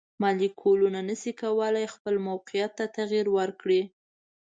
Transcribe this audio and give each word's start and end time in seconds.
مالیکولونه 0.21 0.99
نشي 1.09 1.33
کولی 1.41 1.85
خپل 1.93 2.15
موقیعت 2.27 2.71
ته 2.77 2.85
تغیر 2.97 3.25
ورکړي. 3.37 3.81